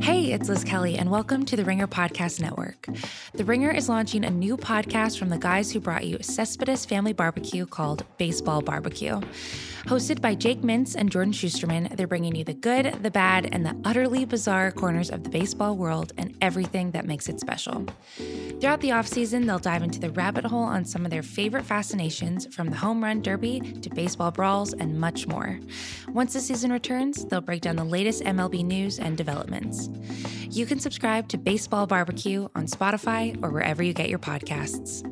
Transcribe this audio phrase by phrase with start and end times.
[0.00, 2.88] Hey, it's Liz Kelly, and welcome to the Ringer Podcast Network.
[3.34, 7.12] The Ringer is launching a new podcast from the guys who brought you Cespedes Family
[7.12, 9.20] Barbecue called Baseball Barbecue.
[9.84, 13.64] Hosted by Jake Mintz and Jordan Schusterman, they're bringing you the good, the bad, and
[13.64, 17.86] the utterly bizarre corners of the baseball world and everything that makes it special.
[18.60, 22.54] Throughout the offseason, they'll dive into the rabbit hole on some of their favorite fascinations,
[22.54, 25.58] from the home run derby to baseball brawls and much more.
[26.08, 29.89] Once the season returns, they'll break down the latest MLB news and developments.
[30.50, 35.06] You can subscribe to Baseball Barbecue on Spotify or wherever you get your podcasts.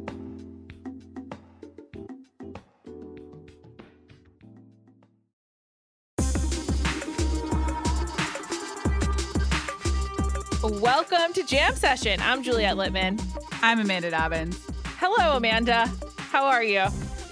[10.63, 12.21] Welcome to Jam Session.
[12.21, 13.23] I'm Juliet Littman.
[13.63, 14.61] I'm Amanda Dobbins.
[14.99, 15.91] Hello, Amanda.
[16.17, 16.85] How are you?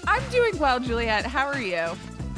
[0.07, 1.27] I'm doing well, Juliet.
[1.27, 1.91] How are you?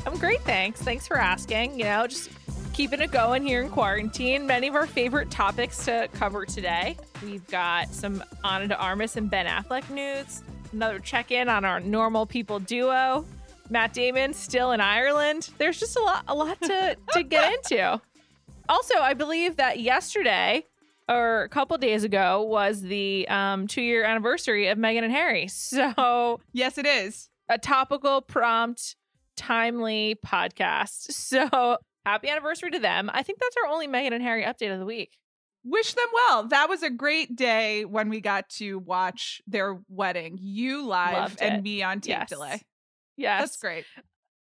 [0.07, 0.81] I'm great, thanks.
[0.81, 1.79] Thanks for asking.
[1.79, 2.31] You know, just
[2.79, 4.47] keeping it going here in quarantine.
[4.47, 6.97] Many of our favorite topics to cover today.
[7.25, 11.81] We've got some Ana de Armas and Ben Affleck news, another check in on our
[11.81, 13.25] normal people duo.
[13.69, 15.51] Matt Damon still in Ireland.
[15.59, 18.01] There's just a lot, a lot to, to get into.
[18.69, 20.65] Also, I believe that yesterday
[21.09, 25.49] or a couple days ago was the um, two year anniversary of Meghan and Harry.
[25.49, 28.95] So, yes, it is a topical, prompt,
[29.35, 31.11] timely podcast.
[31.11, 33.11] So, happy anniversary to them.
[33.13, 35.19] I think that's our only Meghan and Harry update of the week.
[35.63, 36.49] Wish them well.
[36.49, 40.39] That was a great day when we got to watch their wedding.
[40.41, 42.29] You live and me on tape yes.
[42.31, 42.63] delay.
[43.19, 43.41] Yes.
[43.43, 43.85] That's great.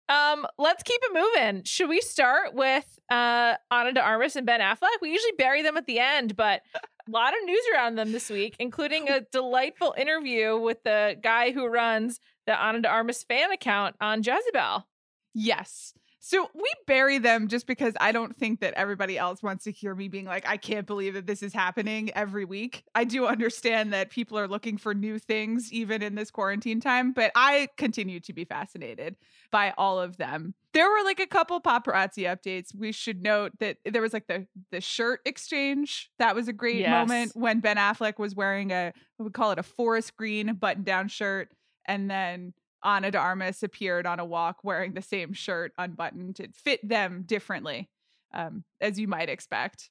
[0.09, 1.65] Um, let's keep it moving.
[1.65, 5.01] Should we start with uh Ana de Armas and Ben Affleck?
[5.03, 8.31] We usually bury them at the end, but a lot of news around them this
[8.31, 13.51] week, including a delightful interview with the guy who runs the Ana de Armas fan
[13.51, 14.87] account on Jezebel.
[15.35, 15.93] Yes.
[16.29, 19.95] So we bury them just because I don't think that everybody else wants to hear
[19.95, 22.83] me being like, I can't believe that this is happening every week.
[22.97, 27.13] I do understand that people are looking for new things even in this quarantine time,
[27.13, 29.15] but I continue to be fascinated
[29.53, 30.55] by all of them.
[30.73, 32.75] There were like a couple paparazzi updates.
[32.75, 36.11] We should note that there was like the the shirt exchange.
[36.19, 36.91] That was a great yes.
[36.91, 41.07] moment when Ben Affleck was wearing a we call it a forest green button down
[41.07, 41.51] shirt
[41.87, 46.41] and then Ana de Armas appeared on a walk wearing the same shirt unbuttoned.
[46.41, 47.89] It fit them differently,
[48.33, 49.91] um, as you might expect.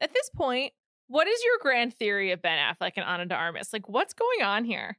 [0.00, 0.72] At this point,
[1.08, 3.72] what is your grand theory of Ben Affleck and Ana de Armas?
[3.72, 4.98] Like, what's going on here?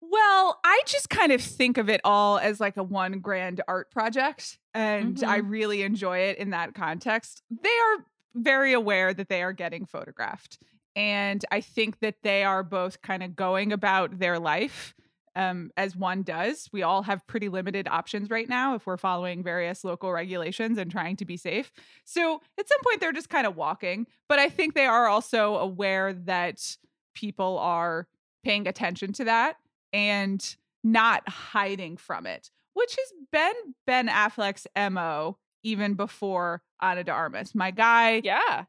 [0.00, 3.90] Well, I just kind of think of it all as like a one grand art
[3.90, 5.28] project, and mm-hmm.
[5.28, 7.42] I really enjoy it in that context.
[7.50, 8.04] They are
[8.34, 10.58] very aware that they are getting photographed.
[10.96, 14.94] And I think that they are both kind of going about their life
[15.36, 16.68] um, as one does.
[16.72, 20.90] We all have pretty limited options right now if we're following various local regulations and
[20.90, 21.70] trying to be safe.
[22.04, 24.06] So at some point, they're just kind of walking.
[24.28, 26.76] But I think they are also aware that
[27.14, 28.06] people are
[28.44, 29.56] paying attention to that
[29.92, 37.12] and not hiding from it, which has been Ben Affleck's MO even before Ana de
[37.12, 37.54] Armas.
[37.54, 38.64] My guy yeah.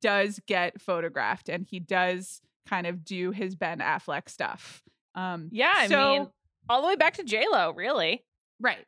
[0.00, 4.82] does get photographed and he does kind of do his Ben Affleck stuff.
[5.16, 6.28] Um, yeah, I so, mean,
[6.68, 8.24] all the way back to J Lo, really.
[8.60, 8.84] Right.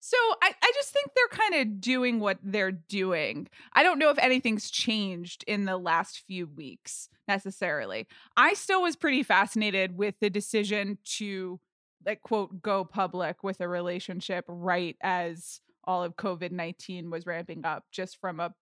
[0.00, 3.48] So I, I just think they're kind of doing what they're doing.
[3.72, 8.06] I don't know if anything's changed in the last few weeks necessarily.
[8.36, 11.58] I still was pretty fascinated with the decision to
[12.04, 17.64] like quote go public with a relationship right as all of COVID 19 was ramping
[17.64, 18.52] up just from a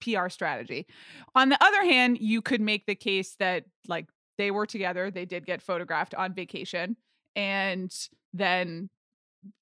[0.00, 0.86] PR strategy.
[1.34, 4.06] On the other hand, you could make the case that like
[4.40, 5.10] they were together.
[5.10, 6.96] They did get photographed on vacation
[7.36, 7.94] and
[8.32, 8.88] then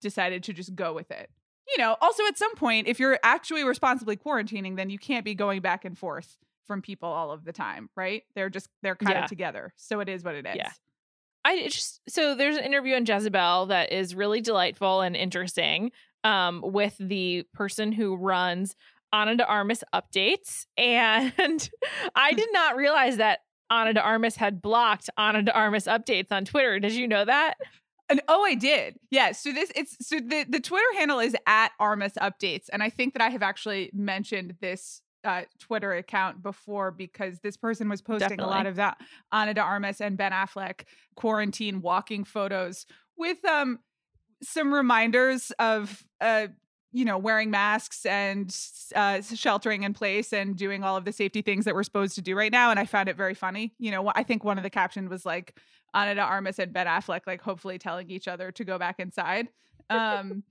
[0.01, 1.29] decided to just go with it.
[1.67, 5.35] You know, also at some point, if you're actually responsibly quarantining, then you can't be
[5.35, 8.23] going back and forth from people all of the time, right?
[8.37, 9.25] They're just they're kind yeah.
[9.25, 9.75] of together.
[9.77, 10.55] So it is what it is.
[10.55, 10.71] Yeah.
[11.45, 15.91] I just so there's an interview on Jezebel that is really delightful and interesting
[16.23, 18.77] um, with the person who runs
[19.13, 20.67] Ana de Armas updates.
[20.77, 21.33] And
[22.15, 26.45] I did not realize that Ana de Armas had blocked Ana de Armas updates on
[26.45, 26.79] Twitter.
[26.81, 27.55] Did you know that?
[28.09, 28.99] And oh, I did.
[29.11, 29.33] Yeah.
[29.33, 33.13] So this it's so the the Twitter handle is at Armas updates, and I think
[33.13, 38.29] that I have actually mentioned this uh, Twitter account before because this person was posting
[38.31, 38.45] Definitely.
[38.53, 38.99] a lot of that
[39.33, 40.85] Ana de Armas and Ben Affleck
[41.17, 42.87] quarantine walking photos
[43.17, 43.81] with um
[44.43, 46.47] some reminders of uh
[46.93, 48.57] you know, wearing masks and
[48.95, 52.23] uh, sheltering in place and doing all of the safety things that we're supposed to
[52.23, 52.71] do right now.
[52.71, 53.75] And I found it very funny.
[53.79, 55.59] You know, I think one of the captions was like
[55.95, 59.49] Ana de Armas and Ben Affleck, like hopefully telling each other to go back inside.
[59.91, 60.45] Um,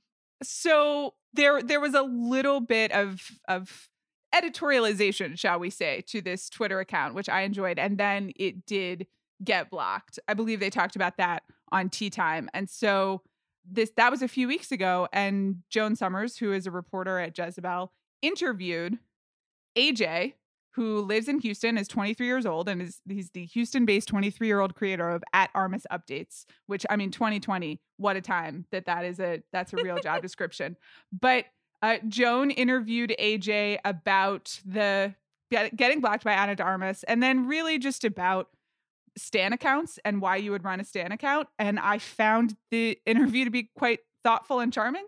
[0.44, 3.90] so there, there was a little bit of of
[4.36, 7.80] editorialization, shall we say, to this Twitter account, which I enjoyed.
[7.80, 9.08] And then it did
[9.44, 10.20] get blocked.
[10.28, 12.50] I believe they talked about that on Tea Time.
[12.54, 13.22] And so
[13.70, 15.08] this that was a few weeks ago.
[15.12, 17.92] And Joan Summers, who is a reporter at Jezebel,
[18.22, 19.00] interviewed
[19.78, 20.34] AJ,
[20.72, 25.10] who lives in Houston, is 23 years old, and is he's the Houston-based 23-year-old creator
[25.10, 26.46] of at Armas Updates.
[26.68, 30.22] Which I mean, 2020, what a time that that is a that's a real job
[30.24, 30.78] description.
[31.12, 31.46] But
[31.82, 35.16] uh, Joan interviewed AJ about the
[35.50, 38.50] getting blocked by Ana de Armas, and then really just about
[39.18, 41.48] Stan accounts and why you would run a Stan account.
[41.60, 45.06] And I found the interview to be quite thoughtful and charming.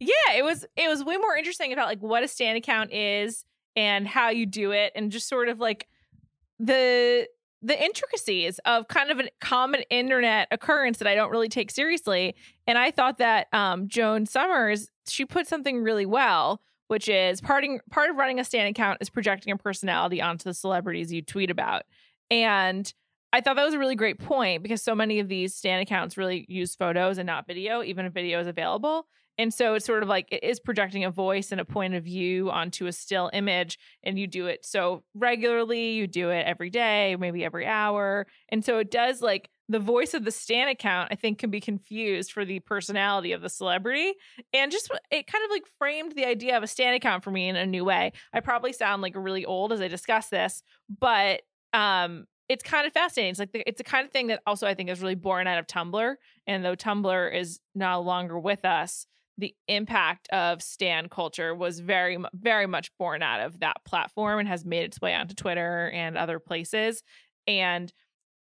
[0.00, 3.44] Yeah, it was it was way more interesting about like what a Stan account is
[3.74, 5.88] and how you do it and just sort of like
[6.58, 7.26] the
[7.62, 12.36] the intricacies of kind of a common internet occurrence that I don't really take seriously.
[12.66, 17.80] And I thought that um, Joan Summers, she put something really well, which is parting,
[17.90, 21.50] part of running a Stan account is projecting a personality onto the celebrities you tweet
[21.50, 21.82] about.
[22.30, 22.92] And
[23.32, 26.16] I thought that was a really great point because so many of these Stan accounts
[26.16, 29.06] really use photos and not video, even if video is available.
[29.38, 32.02] And so it's sort of like it is projecting a voice and a point of
[32.02, 33.78] view onto a still image.
[34.02, 38.26] And you do it so regularly, you do it every day, maybe every hour.
[38.48, 41.60] And so it does like the voice of the Stan account, I think, can be
[41.60, 44.14] confused for the personality of the celebrity.
[44.52, 47.48] And just it kind of like framed the idea of a Stan account for me
[47.48, 48.12] in a new way.
[48.32, 50.62] I probably sound like really old as I discuss this,
[50.98, 51.42] but
[51.74, 53.30] um it's kind of fascinating.
[53.30, 55.46] It's like the, it's the kind of thing that also I think is really born
[55.46, 56.14] out of Tumblr.
[56.46, 59.06] And though Tumblr is no longer with us,
[59.36, 64.48] the impact of Stan culture was very, very much born out of that platform and
[64.48, 67.02] has made its way onto Twitter and other places.
[67.46, 67.92] And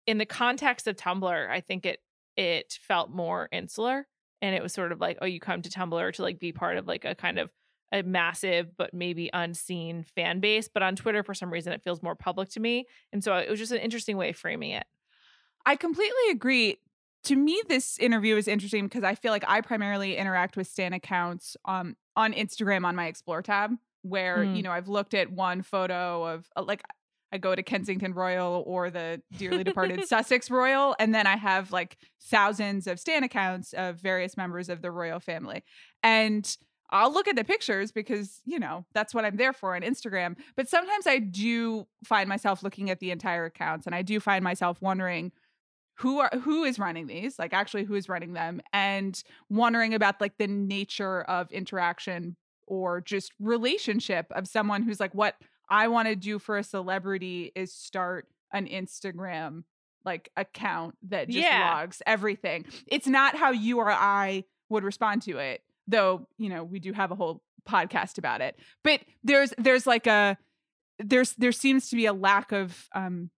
[0.07, 2.01] in the context of Tumblr, I think it
[2.37, 4.07] it felt more insular,
[4.41, 6.79] and it was sort of like, oh, you come to Tumblr to like be part
[6.79, 7.51] of like a kind of
[7.93, 10.69] a massive but maybe unseen fan base.
[10.69, 12.87] But on Twitter, for some reason, it feels more public to me.
[13.13, 14.87] And so it was just an interesting way of framing it.
[15.67, 16.79] I completely agree.
[17.25, 20.93] To me, this interview is interesting because I feel like I primarily interact with Stan
[20.93, 23.73] accounts um, on Instagram on my Explore tab,
[24.03, 24.57] where, mm.
[24.57, 26.83] you know, I've looked at one photo of uh, like
[27.33, 31.73] I go to Kensington Royal or the dearly departed Sussex Royal, and then I have
[31.73, 35.63] like thousands of Stan accounts of various members of the royal family.
[36.03, 36.57] And
[36.91, 40.37] I'll look at the pictures because, you know, that's what I'm there for on Instagram.
[40.57, 44.43] But sometimes I do find myself looking at the entire accounts and I do find
[44.43, 45.33] myself wondering
[45.95, 50.21] who are who is running these, like actually who is running them and wondering about
[50.21, 55.37] like the nature of interaction or just relationship of someone who's like what
[55.69, 59.65] I want to do for a celebrity is start an Instagram
[60.05, 61.75] like account that just yeah.
[61.75, 62.65] logs everything.
[62.87, 66.93] It's not how you or I would respond to it though you know we do
[66.93, 70.37] have a whole podcast about it but there's there's like a
[70.99, 73.31] there's there seems to be a lack of um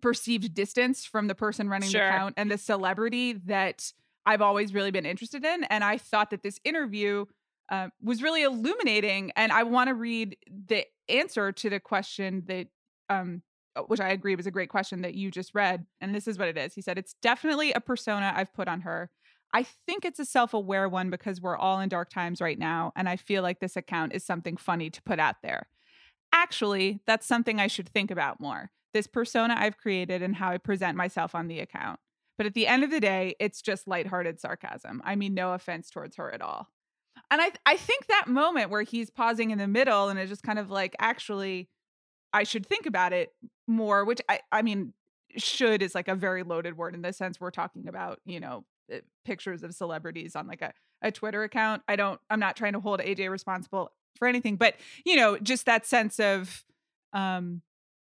[0.00, 2.00] perceived distance from the person running sure.
[2.00, 3.92] the account and the celebrity that
[4.24, 7.24] I've always really been interested in and I thought that this interview
[7.70, 10.36] uh, was really illuminating and I want to read
[10.66, 12.68] the answer to the question that
[13.08, 13.42] um
[13.86, 16.48] which I agree was a great question that you just read and this is what
[16.48, 19.10] it is he said it's definitely a persona I've put on her
[19.52, 22.92] I think it's a self aware one because we're all in dark times right now.
[22.96, 25.68] And I feel like this account is something funny to put out there.
[26.32, 30.58] Actually, that's something I should think about more this persona I've created and how I
[30.58, 32.00] present myself on the account.
[32.36, 35.02] But at the end of the day, it's just lighthearted sarcasm.
[35.04, 36.68] I mean, no offense towards her at all.
[37.30, 40.42] And I, I think that moment where he's pausing in the middle and it's just
[40.42, 41.68] kind of like, actually,
[42.32, 43.30] I should think about it
[43.66, 44.94] more, which I, I mean,
[45.36, 48.64] should is like a very loaded word in the sense we're talking about, you know,
[49.24, 51.82] pictures of celebrities on like a, a Twitter account.
[51.88, 55.66] I don't, I'm not trying to hold AJ responsible for anything, but you know, just
[55.66, 56.64] that sense of,
[57.12, 57.62] um,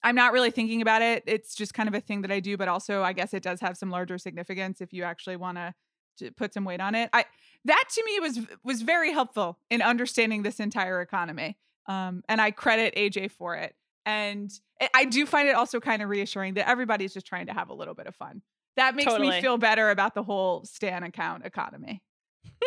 [0.03, 1.24] I'm not really thinking about it.
[1.25, 3.60] It's just kind of a thing that I do, but also I guess it does
[3.62, 5.74] have some larger significance if you actually want to
[6.38, 7.10] put some weight on it.
[7.12, 7.25] I
[7.65, 11.58] that to me was was very helpful in understanding this entire economy.
[11.88, 13.75] Um, and I credit AJ for it.
[14.05, 14.51] And
[14.94, 17.74] I do find it also kind of reassuring that everybody's just trying to have a
[17.74, 18.44] little bit of fun
[18.77, 19.29] that makes totally.
[19.29, 22.01] me feel better about the whole Stan account economy.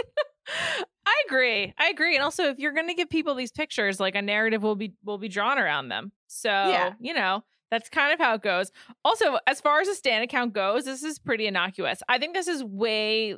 [1.06, 1.74] I agree.
[1.78, 2.14] I agree.
[2.14, 4.94] And also if you're going to give people these pictures, like a narrative will be
[5.04, 6.12] will be drawn around them.
[6.26, 6.92] So, yeah.
[7.00, 8.70] you know, that's kind of how it goes.
[9.04, 12.02] Also, as far as a Stan account goes, this is pretty innocuous.
[12.08, 13.36] I think this is way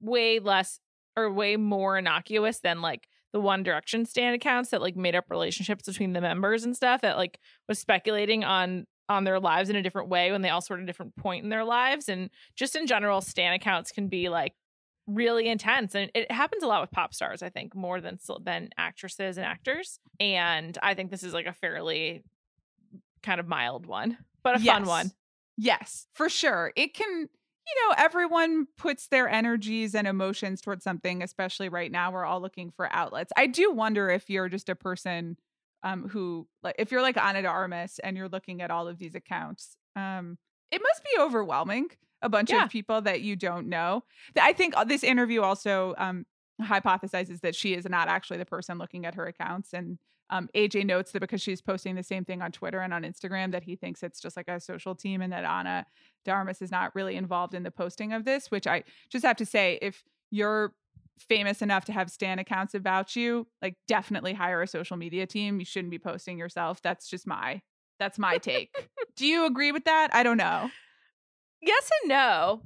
[0.00, 0.80] way less
[1.16, 5.26] or way more innocuous than like the One Direction Stan accounts that like made up
[5.30, 7.38] relationships between the members and stuff that like
[7.68, 10.86] was speculating on on their lives in a different way when they all sort of
[10.86, 14.54] different point in their lives and just in general stan accounts can be like
[15.06, 18.70] really intense and it happens a lot with pop stars i think more than than
[18.78, 22.22] actresses and actors and i think this is like a fairly
[23.22, 24.74] kind of mild one but a yes.
[24.74, 25.10] fun one.
[25.56, 26.72] Yes for sure.
[26.76, 32.10] It can you know everyone puts their energies and emotions towards something especially right now
[32.10, 33.32] we're all looking for outlets.
[33.36, 35.36] I do wonder if you're just a person
[35.82, 38.98] um who like if you're like Ana de Armas and you're looking at all of
[38.98, 40.36] these accounts um
[40.70, 41.88] it must be overwhelming
[42.22, 42.64] a bunch Yeah.
[42.64, 44.04] of people that you don't know.
[44.40, 46.26] I think uh, this interview also um,
[46.62, 49.72] hypothesizes that she is not actually the person looking at her accounts.
[49.72, 53.02] And um, AJ notes that because she's posting the same thing on Twitter and on
[53.02, 55.86] Instagram, that he thinks it's just like a social team and that Anna
[56.26, 59.46] Darmus is not really involved in the posting of this, which I just have to
[59.46, 60.72] say, if you're
[61.28, 65.58] famous enough to have stan accounts about you, like definitely hire a social media team.
[65.58, 66.80] You shouldn't be posting yourself.
[66.82, 67.60] That's just my
[67.98, 68.74] that's my take.
[69.16, 70.08] Do you agree with that?
[70.12, 70.70] I don't know.
[71.62, 72.62] yes and no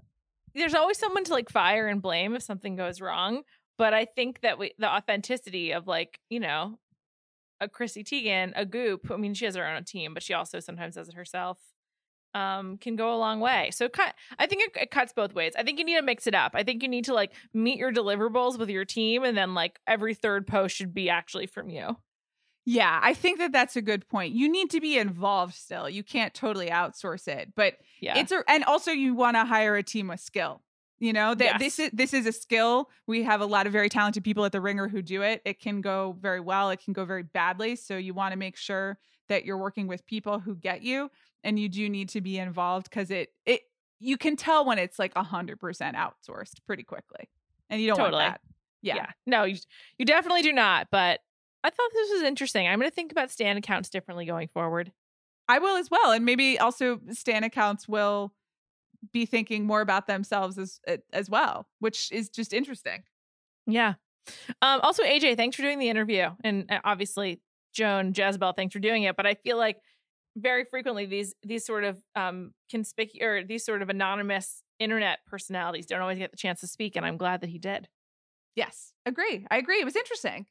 [0.54, 3.42] there's always someone to like fire and blame if something goes wrong
[3.76, 6.78] but i think that we the authenticity of like you know
[7.61, 10.61] a chrissy teigen a goop i mean she has her own team but she also
[10.61, 11.58] sometimes does it herself
[12.35, 15.53] um can go a long way so cut, i think it, it cuts both ways
[15.57, 17.79] i think you need to mix it up i think you need to like meet
[17.79, 21.69] your deliverables with your team and then like every third post should be actually from
[21.69, 21.97] you
[22.67, 24.33] Yeah, I think that that's a good point.
[24.33, 25.87] You need to be involved still.
[25.87, 29.76] You can't totally outsource it, but yeah it's a and also you want to hire
[29.76, 30.62] a team with skill.
[30.99, 32.88] You know, that this is this is a skill.
[33.07, 35.43] We have a lot of very talented people at the Ringer who do it.
[35.45, 38.57] It can go very well, it can go very badly, so you want to make
[38.57, 41.11] sure that you're working with people who get you
[41.43, 43.62] and you do need to be involved cuz it it
[44.00, 47.31] you can tell when it's like a 100% outsourced pretty quickly.
[47.71, 48.23] And you don't Totally.
[48.23, 48.40] want that.
[48.83, 49.07] Yeah.
[49.25, 49.57] No, you,
[49.99, 50.88] you definitely do not.
[50.90, 51.21] But
[51.62, 52.66] I thought this was interesting.
[52.66, 54.93] I'm going to think about stan accounts differently going forward.
[55.49, 56.12] I will as well.
[56.12, 58.33] And maybe also Stan accounts will
[59.12, 60.81] be thinking more about themselves as
[61.12, 63.02] as well, which is just interesting.
[63.66, 63.95] Yeah.
[64.62, 66.31] Um, also, AJ, thanks for doing the interview.
[66.43, 67.43] And uh, obviously,
[67.75, 69.16] Joan, Jezebel, thanks for doing it.
[69.16, 69.76] But I feel like
[70.37, 75.87] very frequently these these sort of um conspicuous or these sort of anonymous internet personalities
[75.87, 76.97] don't always get the chance to speak.
[76.97, 77.88] And I'm glad that he did.
[78.57, 79.47] Yes, agree.
[79.50, 79.81] I agree.
[79.81, 80.47] It was interesting.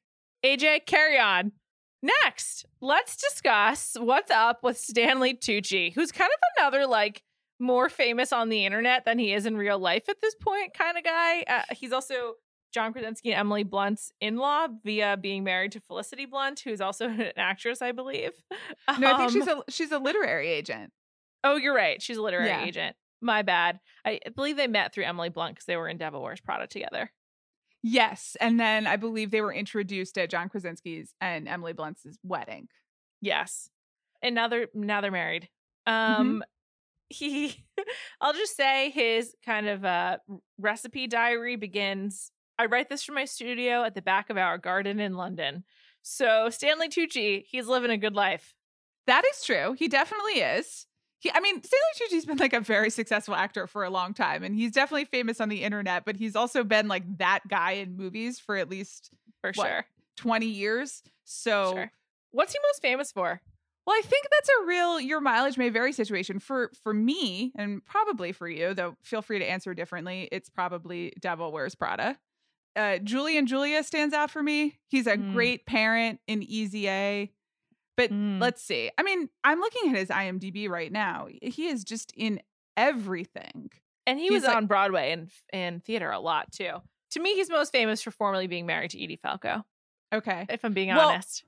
[0.45, 1.53] AJ, carry on.
[2.01, 7.23] Next, let's discuss what's up with Stanley Tucci, who's kind of another like
[7.59, 10.97] more famous on the internet than he is in real life at this point kind
[10.97, 11.43] of guy.
[11.43, 12.33] Uh, he's also
[12.73, 17.31] John Krasinski and Emily Blunt's in-law via being married to Felicity Blunt, who's also an
[17.37, 18.31] actress, I believe.
[18.99, 20.91] No, I think she's Um, a she's a literary agent.
[21.43, 22.01] Oh, you're right.
[22.01, 22.65] She's a literary Yeah.
[22.65, 22.95] agent.
[23.21, 23.79] My bad.
[24.05, 27.11] I believe they met through Emily Blunt because they were in Devil Wears Prada together.
[27.81, 32.67] Yes, and then I believe they were introduced at John Krasinski's and Emily Blunt's wedding.
[33.21, 33.69] Yes.
[34.21, 35.49] And now they're now they're married.
[35.87, 36.21] Mm-hmm.
[36.21, 36.43] Um
[37.09, 37.63] he
[38.21, 40.17] I'll just say his kind of uh
[40.57, 42.31] recipe diary begins
[42.63, 45.63] I write this from my studio at the back of our garden in London.
[46.01, 48.53] So Stanley Tucci, he's living a good life.
[49.07, 49.75] That is true.
[49.77, 50.87] He definitely is.
[51.19, 51.83] He, I mean, Stanley
[52.17, 55.39] Tucci's been like a very successful actor for a long time, and he's definitely famous
[55.39, 56.03] on the internet.
[56.05, 59.09] But he's also been like that guy in movies for at least
[59.41, 59.67] For What?
[59.67, 59.85] sure.
[60.17, 61.03] twenty years.
[61.25, 61.91] So Sure.
[62.31, 63.41] What's he most famous for?
[63.85, 67.83] Well, I think that's a real your mileage may vary situation for for me and
[67.85, 70.29] probably for you, though feel free to answer differently.
[70.31, 72.17] It's probably Devil Wears Prada.
[72.75, 74.79] Uh Julie & Julia stands out for me.
[74.87, 75.33] He's a Mm.
[75.33, 77.31] great parent in Easy A.
[77.95, 78.41] But Mm.
[78.41, 78.89] let's see.
[78.97, 81.27] I mean, I'm looking at his IMDb right now.
[81.41, 82.41] He is just in
[82.75, 83.69] everything.
[84.07, 86.81] And he He's was like- on Broadway and and theater a lot too.
[87.11, 89.63] To me, he's most famous for formerly being married to Edie Falco.
[90.11, 90.45] Okay.
[90.49, 91.43] If I'm being Well, honest,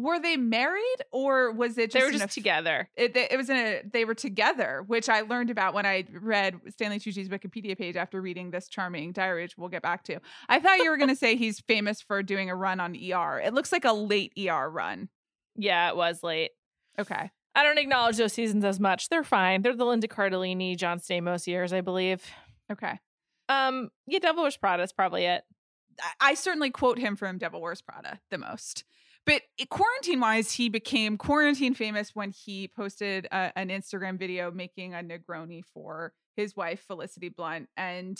[0.00, 2.88] Were they married or was it just they were in a just together.
[2.96, 6.54] it, it was in a they were together which i learned about when i read
[6.68, 10.60] stanley tucci's wikipedia page after reading this charming diary which we'll get back to i
[10.60, 13.52] thought you were going to say he's famous for doing a run on er it
[13.54, 15.08] looks like a late er run
[15.56, 16.50] Yeah, it was late.
[16.98, 19.08] okay I don't acknowledge those seasons as much.
[19.08, 19.62] They're fine.
[19.62, 22.22] They're the Linda Cardellini, John Stamos years, I believe.
[22.70, 23.00] okay
[23.48, 25.42] Um, yeah, Devil Wears Prada is probably it.
[26.00, 28.84] I, I certainly quote him from devil wears prada the most
[29.28, 34.94] but quarantine wise he became quarantine famous when he posted a, an instagram video making
[34.94, 37.68] a negroni for his wife felicity blunt.
[37.76, 38.18] And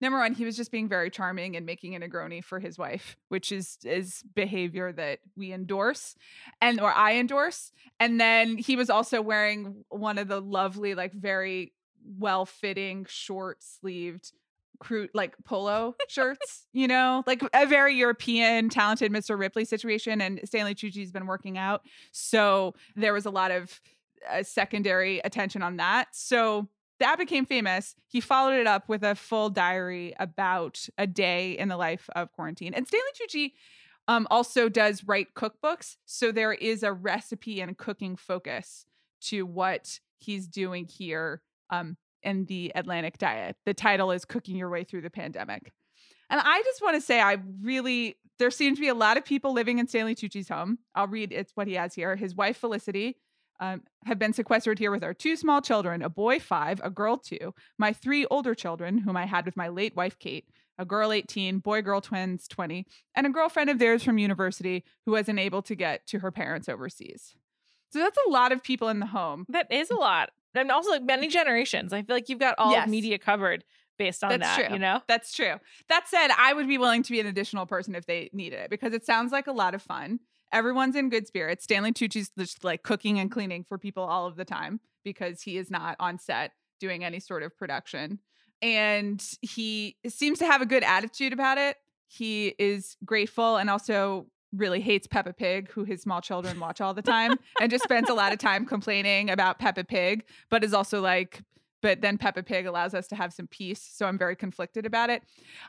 [0.00, 3.16] number one he was just being very charming and making a negroni for his wife
[3.28, 6.16] which is is behavior that we endorse
[6.60, 7.72] and or i endorse.
[7.98, 11.72] And then he was also wearing one of the lovely like very
[12.18, 14.32] well fitting short sleeved
[14.80, 19.38] crude like polo shirts, you know, like a very European talented Mr.
[19.38, 20.20] Ripley situation.
[20.20, 21.82] And Stanley Tucci's been working out.
[22.10, 23.80] So there was a lot of
[24.28, 26.08] uh, secondary attention on that.
[26.12, 26.68] So
[26.98, 27.94] that became famous.
[28.08, 32.32] He followed it up with a full diary about a day in the life of
[32.32, 32.74] quarantine.
[32.74, 33.52] And Stanley Tucci
[34.08, 35.96] um, also does write cookbooks.
[36.04, 38.84] So there is a recipe and cooking focus
[39.22, 43.56] to what he's doing here um, in the Atlantic diet.
[43.64, 45.72] The title is Cooking Your Way Through the Pandemic.
[46.28, 49.24] And I just want to say, I really, there seem to be a lot of
[49.24, 50.78] people living in Stanley Tucci's home.
[50.94, 52.14] I'll read it's what he has here.
[52.16, 53.16] His wife, Felicity,
[53.60, 57.18] um, have been sequestered here with our two small children, a boy five, a girl
[57.18, 60.46] two, my three older children, whom I had with my late wife, Kate,
[60.78, 65.12] a girl 18, boy girl twins 20, and a girlfriend of theirs from university who
[65.12, 67.34] wasn't able to get to her parents overseas.
[67.92, 69.44] So that's a lot of people in the home.
[69.48, 70.30] That is a lot.
[70.54, 71.92] And also like many generations.
[71.92, 72.84] I feel like you've got all Yes.
[72.86, 73.64] of media covered
[73.98, 74.74] based on That's that, true.
[74.74, 75.00] you know?
[75.08, 75.54] That's true.
[75.88, 78.70] That said, I would be willing to be an additional person if they needed it
[78.70, 80.20] because it sounds like a lot of fun.
[80.52, 81.64] Everyone's in good spirits.
[81.64, 85.56] Stanley Tucci's just like cooking and cleaning for people all of the time because he
[85.58, 88.18] is not on set doing any sort of production.
[88.62, 91.76] And he seems to have a good attitude about it.
[92.08, 96.94] He is grateful and also really hates Peppa Pig, who his small children watch all
[96.94, 100.74] the time, and just spends a lot of time complaining about Peppa Pig, but is
[100.74, 101.42] also like,
[101.82, 103.82] but then Peppa Pig allows us to have some peace.
[103.82, 105.22] So I'm very conflicted about it.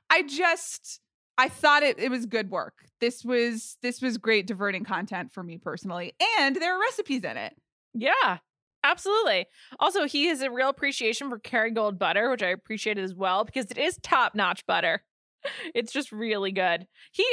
[0.09, 0.99] I just
[1.37, 2.85] I thought it, it was good work.
[2.99, 6.13] This was this was great diverting content for me personally.
[6.39, 7.55] And there are recipes in it.
[7.93, 8.37] Yeah,
[8.83, 9.47] absolutely.
[9.79, 13.71] Also, he has a real appreciation for Kerrygold butter, which I appreciated as well because
[13.71, 15.03] it is top notch butter.
[15.73, 16.85] It's just really good.
[17.11, 17.25] He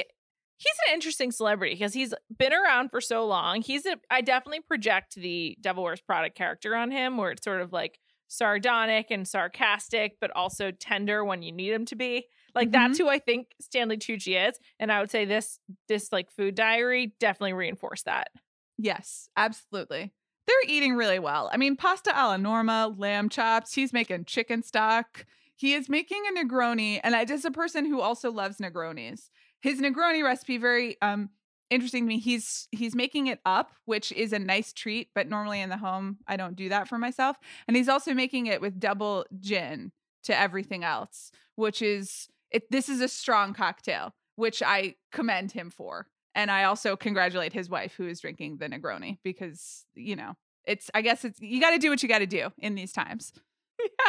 [0.59, 3.63] he's an interesting celebrity because he's been around for so long.
[3.63, 7.61] He's a I definitely project the Devil Wears Prada character on him, where it's sort
[7.63, 12.27] of like sardonic and sarcastic, but also tender when you need him to be.
[12.55, 13.07] Like that's mm-hmm.
[13.07, 17.15] who I think Stanley Tucci is, and I would say this this like food diary
[17.21, 18.29] definitely reinforced that.
[18.77, 20.13] Yes, absolutely.
[20.47, 21.51] They're eating really well.
[21.53, 23.75] I mean, pasta alla norma, lamb chops.
[23.75, 25.27] He's making chicken stock.
[25.57, 29.29] He is making a Negroni, and I just a person who also loves Negronis.
[29.61, 31.31] His Negroni recipe very um
[31.71, 32.19] interesting to me.
[32.19, 36.19] He's he's making it up, which is a nice treat, but normally in the home
[36.27, 37.37] I don't do that for myself.
[37.67, 39.93] And he's also making it with double gin
[40.25, 42.71] to everything else, which is it.
[42.71, 46.07] This is a strong cocktail, which I commend him for.
[46.35, 50.89] And I also congratulate his wife who is drinking the Negroni because, you know, it's,
[50.95, 53.33] I guess it's, you got to do what you got to do in these times.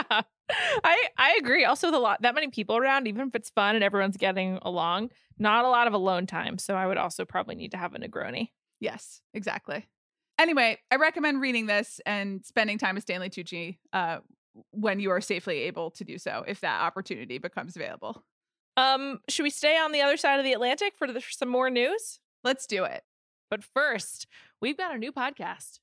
[0.10, 0.24] Yeah,
[0.84, 1.64] I I agree.
[1.64, 5.12] Also, the lot that many people around, even if it's fun and everyone's getting along,
[5.40, 6.58] not a lot of alone time.
[6.58, 8.50] So I would also probably need to have a Negroni.
[8.80, 9.88] Yes, exactly.
[10.38, 14.20] Anyway, I recommend reading this and spending time with Stanley Tucci uh,
[14.72, 18.24] when you are safely able to do so, if that opportunity becomes available.
[18.78, 21.50] Um, should we stay on the other side of the Atlantic for, the, for some
[21.50, 22.20] more news?
[22.44, 23.04] Let's do it.
[23.50, 24.28] But first,
[24.62, 25.80] we've got a new podcast.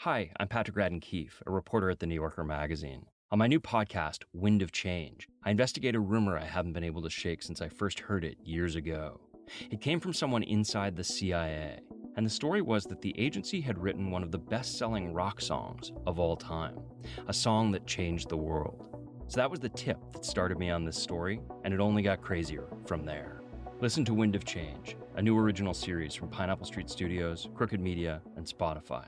[0.00, 3.06] Hi, I'm Patrick Radden Keefe, a reporter at The New Yorker magazine.
[3.32, 7.02] On my new podcast, Wind of Change, I investigate a rumor I haven't been able
[7.02, 9.20] to shake since I first heard it years ago.
[9.68, 11.80] It came from someone inside the CIA,
[12.14, 15.40] and the story was that the agency had written one of the best selling rock
[15.40, 16.78] songs of all time,
[17.26, 18.96] a song that changed the world.
[19.26, 22.22] So that was the tip that started me on this story, and it only got
[22.22, 23.42] crazier from there.
[23.80, 28.22] Listen to Wind of Change, a new original series from Pineapple Street Studios, Crooked Media,
[28.36, 29.06] and Spotify.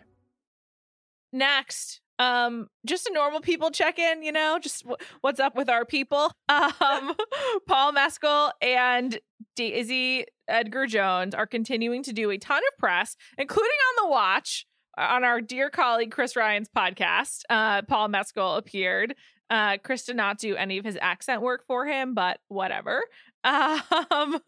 [1.32, 5.68] Next, um, just a normal people check in, you know, just w- what's up with
[5.68, 6.32] our people.
[6.80, 7.14] Um,
[7.66, 9.18] Paul Mescal and
[9.56, 14.66] Daisy Edgar Jones are continuing to do a ton of press, including on the watch
[14.96, 17.42] uh, on our dear colleague Chris Ryan's podcast.
[17.50, 19.14] Uh, Paul Mescal appeared.
[19.50, 23.02] Uh, Chris did not do any of his accent work for him, but whatever.
[23.44, 24.38] Um,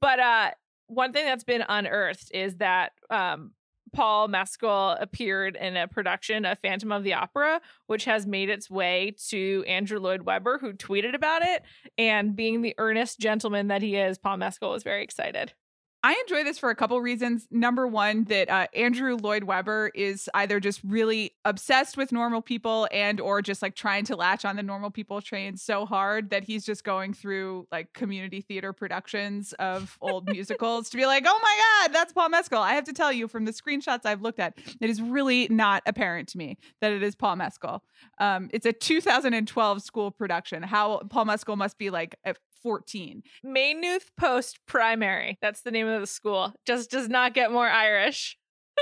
[0.00, 0.50] but uh,
[0.86, 3.50] one thing that's been unearthed is that um,
[3.92, 8.70] Paul Mescal appeared in a production of Phantom of the Opera, which has made its
[8.70, 11.62] way to Andrew Lloyd Webber, who tweeted about it.
[11.98, 15.54] And being the earnest gentleman that he is, Paul Mescal was very excited.
[16.02, 17.46] I enjoy this for a couple reasons.
[17.50, 22.88] Number one, that uh, Andrew Lloyd Webber is either just really obsessed with normal people
[22.90, 26.44] and or just like trying to latch on the normal people train so hard that
[26.44, 31.40] he's just going through like community theater productions of old musicals to be like, oh
[31.42, 32.62] my God, that's Paul Mescal.
[32.62, 35.82] I have to tell you from the screenshots I've looked at, it is really not
[35.84, 37.82] apparent to me that it is Paul Mescal.
[38.18, 40.62] Um, it's a 2012 school production.
[40.62, 42.16] How Paul Mescal must be like
[42.62, 43.22] 14.
[43.42, 45.38] Maynooth Post Primary.
[45.40, 46.54] That's the name of the school.
[46.64, 48.38] Just does not get more Irish.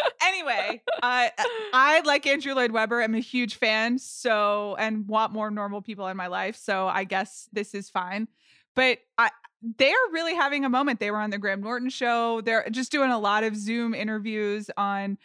[0.22, 3.02] anyway, I uh, I like Andrew Lloyd Webber.
[3.02, 6.56] I'm a huge fan, so and want more normal people in my life.
[6.56, 8.28] So I guess this is fine.
[8.74, 9.30] But I
[9.78, 11.00] they're really having a moment.
[11.00, 12.40] They were on the Graham Norton show.
[12.40, 15.18] They're just doing a lot of Zoom interviews on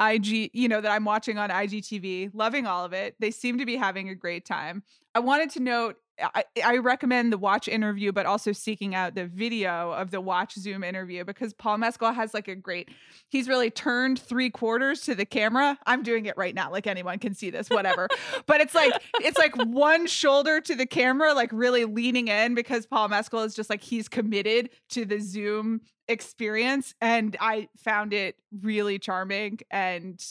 [0.00, 3.14] IG, you know, that I'm watching on IGTV, loving all of it.
[3.20, 4.82] They seem to be having a great time.
[5.14, 9.26] I wanted to note I, I recommend the watch interview, but also seeking out the
[9.26, 12.90] video of the watch Zoom interview because Paul Mescal has like a great,
[13.28, 15.78] he's really turned three quarters to the camera.
[15.86, 18.08] I'm doing it right now, like anyone can see this, whatever.
[18.46, 22.86] but it's like, it's like one shoulder to the camera, like really leaning in because
[22.86, 26.94] Paul Mescal is just like, he's committed to the Zoom experience.
[27.00, 29.60] And I found it really charming.
[29.70, 30.24] And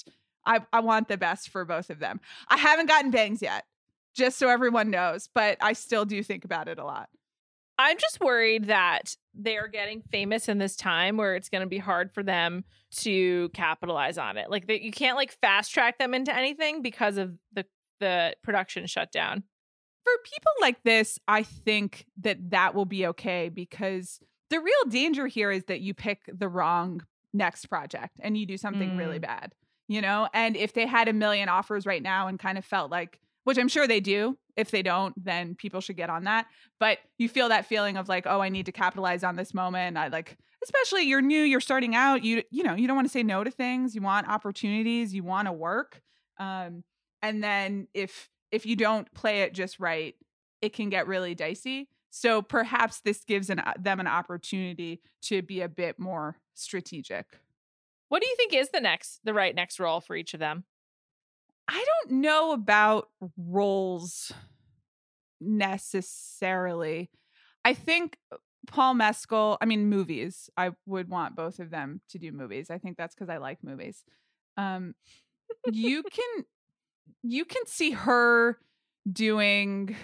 [0.46, 2.22] I, I want the best for both of them.
[2.48, 3.66] I haven't gotten bangs yet
[4.14, 7.10] just so everyone knows, but I still do think about it a lot.
[7.80, 11.80] I'm just worried that they're getting famous in this time where it's going to be
[11.80, 12.64] hard for them
[12.98, 14.50] to capitalize on it.
[14.52, 17.66] Like that you can't like fast track them into anything because of the
[18.00, 19.44] the production shutdown.
[20.04, 25.28] For people like this, I think that that will be okay because the real danger
[25.28, 27.02] here is that you pick the wrong
[27.34, 28.98] next project and you do something mm.
[28.98, 29.54] really bad,
[29.88, 30.28] you know?
[30.34, 33.58] And if they had a million offers right now and kind of felt like which
[33.58, 34.38] I'm sure they do.
[34.56, 36.46] If they don't, then people should get on that.
[36.80, 39.98] But you feel that feeling of like, oh, I need to capitalize on this moment.
[39.98, 42.24] I like, especially you're new, you're starting out.
[42.24, 43.96] You you know, you don't want to say no to things.
[43.96, 45.14] You want opportunities.
[45.14, 46.02] You want to work.
[46.40, 46.84] Um,
[47.22, 50.16] and then if if you don't play it just right,
[50.62, 51.90] it can get really dicey.
[52.12, 57.26] So perhaps this gives an, uh, them an opportunity to be a bit more strategic.
[58.10, 60.66] What do you think is the next the right next role for each of them?
[61.68, 64.32] I don't know about roles
[65.40, 67.10] necessarily.
[67.66, 70.50] I think uh, Paul Mescal, I mean movies.
[70.58, 72.70] I would want both of them to do movies.
[72.70, 74.04] I think that's cuz I like movies.
[74.58, 74.96] Um
[75.72, 76.46] you can
[77.22, 78.60] you can see her
[79.12, 79.96] doing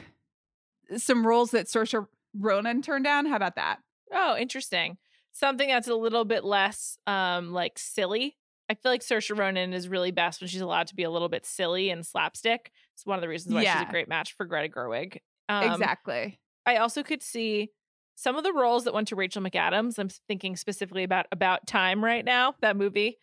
[0.98, 3.26] some roles that Saoirse Ronan turned down.
[3.26, 3.80] How about that?
[4.14, 4.98] Oh, interesting.
[5.32, 8.38] Something that's a little bit less um like silly
[8.70, 11.30] I feel like Saoirse Ronan is really best when she's allowed to be a little
[11.30, 12.72] bit silly and slapstick.
[12.94, 13.80] It's one of the reasons why yeah.
[13.80, 15.18] she's a great match for Greta Gerwig.
[15.48, 16.40] Um, exactly.
[16.66, 17.72] I also could see
[18.16, 19.98] some of the roles that went to Rachel McAdams.
[19.98, 23.18] I'm thinking specifically about About Time right now, that movie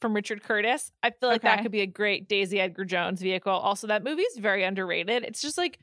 [0.00, 0.90] from Richard Curtis.
[1.02, 1.48] I feel like okay.
[1.56, 3.52] that could be a great Daisy Edgar Jones vehicle.
[3.52, 5.22] Also, that movie is very underrated.
[5.22, 5.78] It's just like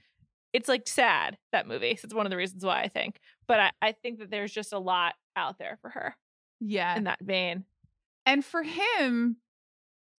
[0.51, 1.95] it's like sad that movie.
[1.95, 3.19] So it's one of the reasons why I think.
[3.47, 6.15] But I, I think that there's just a lot out there for her.
[6.59, 6.95] Yeah.
[6.95, 7.65] In that vein.
[8.25, 9.37] And for him,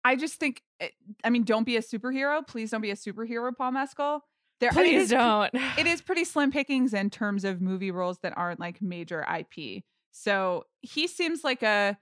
[0.04, 0.90] I just think, eh,
[1.24, 2.46] I mean, don't be a superhero.
[2.46, 4.22] Please don't be a superhero, Paul Mescal.
[4.62, 5.64] There, Please I mean, don't.
[5.78, 9.84] It is pretty slim pickings in terms of movie roles that aren't like major IP.
[10.12, 11.98] So he seems like a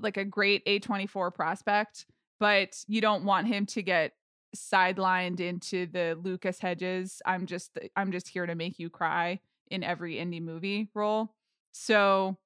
[0.00, 2.06] like a great A24 prospect,
[2.38, 4.12] but you don't want him to get
[4.56, 7.20] sidelined into the Lucas Hedges.
[7.26, 9.40] I'm just I'm just here to make you cry
[9.70, 11.34] in every indie movie role.
[11.72, 12.38] So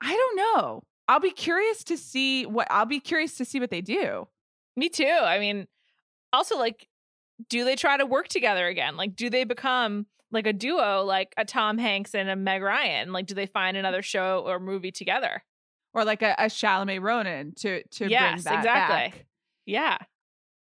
[0.00, 0.84] I don't know.
[1.08, 4.28] I'll be curious to see what I'll be curious to see what they do.
[4.76, 5.04] Me too.
[5.04, 5.66] I mean,
[6.32, 6.88] also like
[7.48, 8.96] do they try to work together again?
[8.96, 13.12] Like do they become like a duo like a Tom Hanks and a Meg Ryan?
[13.12, 15.42] Like do they find another show or movie together?
[15.92, 19.18] Or like a, a Chalamet Ronan to to yes, bring that exactly.
[19.18, 19.26] back.
[19.66, 19.98] Yeah.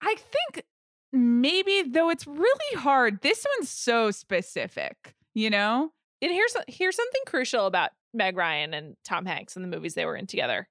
[0.03, 0.67] I think
[1.13, 3.23] maybe though it's really hard.
[3.23, 5.93] This one's so specific, you know?
[6.21, 10.05] And here's here's something crucial about Meg Ryan and Tom Hanks in the movies they
[10.05, 10.69] were in together.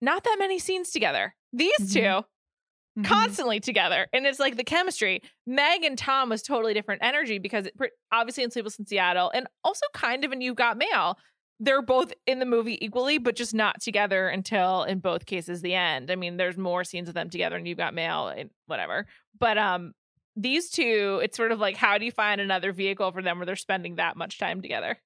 [0.00, 1.34] Not that many scenes together.
[1.52, 1.92] These mm-hmm.
[1.94, 3.02] 2 mm-hmm.
[3.04, 4.06] constantly together.
[4.12, 5.22] And it's like the chemistry.
[5.46, 7.74] Meg and Tom was totally different energy because it,
[8.12, 11.18] obviously in Sleepless in Seattle and also kind of in You've Got Mail,
[11.60, 15.74] they're both in the movie equally, but just not together until in both cases the
[15.74, 16.10] end.
[16.10, 19.06] I mean, there's more scenes of them together and You've Got Mail and whatever.
[19.38, 19.92] But um
[20.36, 23.46] these two, it's sort of like how do you find another vehicle for them where
[23.46, 24.98] they're spending that much time together?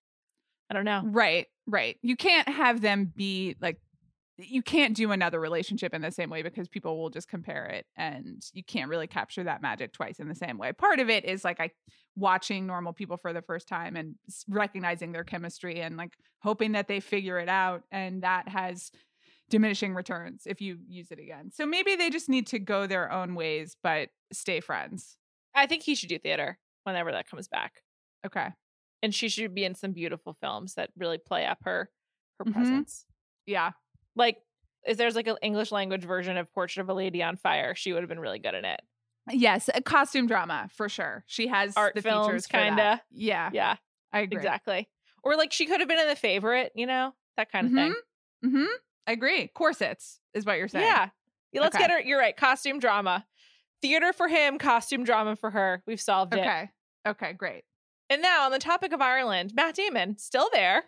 [0.70, 1.02] I don't know.
[1.04, 1.96] Right, right.
[2.02, 3.78] You can't have them be like
[4.38, 7.86] you can't do another relationship in the same way because people will just compare it
[7.96, 10.72] and you can't really capture that magic twice in the same way.
[10.72, 11.70] Part of it is like I
[12.14, 14.14] watching normal people for the first time and
[14.48, 18.92] recognizing their chemistry and like hoping that they figure it out and that has
[19.50, 21.50] diminishing returns if you use it again.
[21.52, 25.16] So maybe they just need to go their own ways but stay friends.
[25.52, 27.82] I think he should do theater whenever that comes back.
[28.24, 28.50] Okay
[29.02, 31.90] and she should be in some beautiful films that really play up her
[32.38, 32.52] her mm-hmm.
[32.52, 33.06] presence.
[33.46, 33.72] Yeah.
[34.16, 34.38] Like
[34.84, 37.92] if there's like an English language version of Portrait of a Lady on Fire, she
[37.92, 38.80] would have been really good in it.
[39.30, 41.24] Yes, a costume drama for sure.
[41.26, 42.98] She has art the films kind of.
[43.10, 43.50] Yeah.
[43.52, 43.76] Yeah.
[44.12, 44.38] I agree.
[44.38, 44.88] Exactly.
[45.22, 47.92] Or like she could have been in the favorite, you know, that kind of mm-hmm.
[48.42, 48.64] thing.
[48.66, 48.66] Mhm.
[49.06, 49.48] I agree.
[49.48, 50.86] Corsets is what you're saying.
[50.86, 51.08] Yeah.
[51.52, 51.84] yeah let's okay.
[51.84, 53.26] get her you're right, costume drama.
[53.82, 55.82] Theater for him, costume drama for her.
[55.86, 56.40] We've solved it.
[56.40, 56.70] Okay.
[57.06, 57.64] Okay, great.
[58.10, 60.84] And now, on the topic of Ireland, Matt Damon still there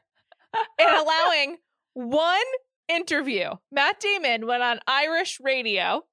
[0.78, 1.58] and allowing
[1.94, 2.40] one
[2.88, 3.50] interview.
[3.70, 6.04] Matt Damon went on Irish radio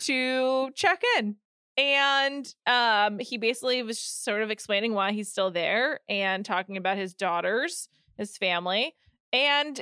[0.00, 1.36] to check in.
[1.76, 6.98] And um, he basically was sort of explaining why he's still there and talking about
[6.98, 8.94] his daughters, his family.
[9.32, 9.80] And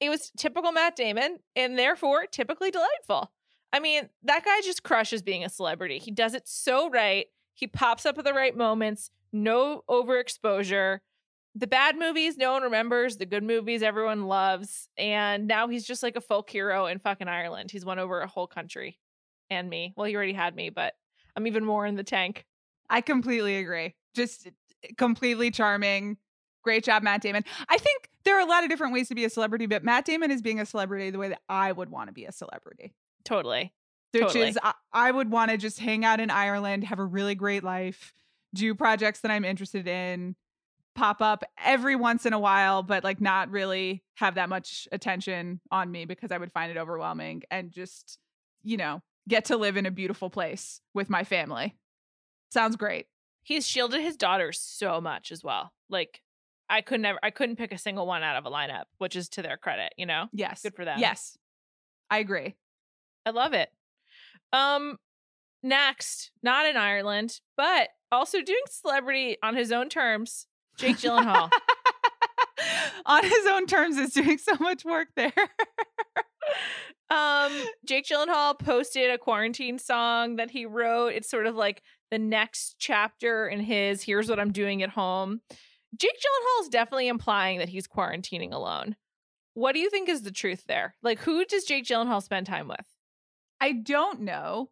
[0.00, 3.30] it was typical Matt Damon and therefore typically delightful.
[3.72, 5.98] I mean, that guy just crushes being a celebrity.
[5.98, 7.26] He does it so right.
[7.52, 10.98] He pops up at the right moments, no overexposure.
[11.54, 13.16] The bad movies, no one remembers.
[13.16, 14.88] The good movies, everyone loves.
[14.96, 17.70] And now he's just like a folk hero in fucking Ireland.
[17.70, 18.98] He's won over a whole country
[19.50, 19.92] and me.
[19.96, 20.94] Well, he already had me, but
[21.36, 22.44] I'm even more in the tank.
[22.90, 23.94] I completely agree.
[24.14, 26.16] Just eh, completely charming.
[26.62, 27.44] Great job, Matt Damon.
[27.68, 30.04] I think there are a lot of different ways to be a celebrity, but Matt
[30.04, 32.94] Damon is being a celebrity the way that I would want to be a celebrity.
[33.24, 33.72] Totally.
[34.12, 34.48] Which Totally.
[34.48, 37.62] is, I, I would want to just hang out in Ireland, have a really great
[37.62, 38.12] life,
[38.58, 40.36] do projects that I'm interested in,
[40.94, 45.60] pop up every once in a while, but like not really have that much attention
[45.70, 48.18] on me because I would find it overwhelming and just,
[48.62, 51.76] you know, get to live in a beautiful place with my family.
[52.50, 53.06] Sounds great.
[53.42, 55.72] He's shielded his daughters so much as well.
[55.88, 56.20] Like
[56.68, 59.28] I couldn't never I couldn't pick a single one out of a lineup, which is
[59.30, 60.26] to their credit, you know?
[60.32, 60.62] Yes.
[60.62, 60.98] Good for them.
[60.98, 61.38] Yes.
[62.10, 62.56] I agree.
[63.24, 63.70] I love it.
[64.52, 64.98] Um
[65.62, 71.50] next, not in Ireland, but also doing celebrity on his own terms, Jake Gyllenhaal.
[73.06, 75.32] on his own terms is doing so much work there.
[77.10, 77.52] um
[77.86, 81.08] Jake Gyllenhaal posted a quarantine song that he wrote.
[81.08, 85.40] It's sort of like the next chapter in his here's what I'm doing at home.
[85.98, 88.96] Jake Gyllenhaal is definitely implying that he's quarantining alone.
[89.54, 90.94] What do you think is the truth there?
[91.02, 92.86] Like who does Jake Gyllenhaal spend time with?
[93.60, 94.70] I don't know.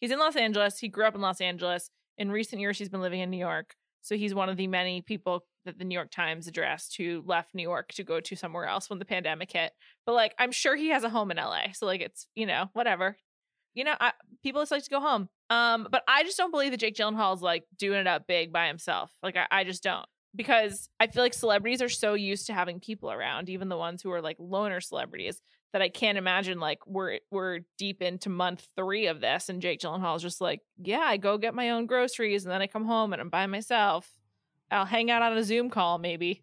[0.00, 0.78] He's in Los Angeles.
[0.78, 1.90] He grew up in Los Angeles.
[2.18, 3.74] In recent years, he's been living in New York.
[4.02, 7.54] So he's one of the many people that the New York Times addressed who left
[7.54, 9.72] New York to go to somewhere else when the pandemic hit.
[10.04, 11.72] But like, I'm sure he has a home in LA.
[11.72, 13.16] So like, it's you know whatever.
[13.74, 15.28] You know, I, people just like to go home.
[15.50, 18.52] Um, but I just don't believe that Jake Gyllenhaal is like doing it up big
[18.52, 19.10] by himself.
[19.22, 22.78] Like, I, I just don't because I feel like celebrities are so used to having
[22.78, 25.40] people around, even the ones who are like loner celebrities,
[25.72, 29.80] that I can't imagine like we're we're deep into month three of this, and Jake
[29.80, 32.84] Gyllenhaal is just like, yeah, I go get my own groceries, and then I come
[32.84, 34.10] home and I'm by myself.
[34.70, 36.42] I'll hang out on a Zoom call, maybe.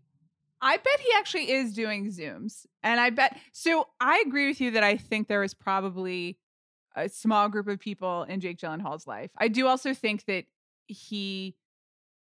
[0.62, 2.66] I bet he actually is doing Zooms.
[2.84, 6.38] And I bet so I agree with you that I think there is probably
[6.96, 9.32] a small group of people in Jake Gyllenhaal's life.
[9.38, 10.46] I do also think that
[10.88, 11.56] he